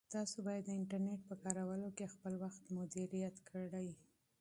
[0.13, 3.89] تاسو باید د انټرنیټ په کارولو کې خپل وخت مدیریت کړئ.